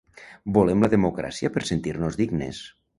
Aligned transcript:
Volem 0.57 0.81
la 0.87 0.89
democràcia 0.95 1.55
per 1.59 1.67
sentir-nos 1.71 2.23
dignes. 2.25 2.69